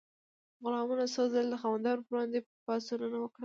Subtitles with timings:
[0.63, 3.39] غلامانو څو ځلې د خاوندانو پر وړاندې پاڅونونه وکړل.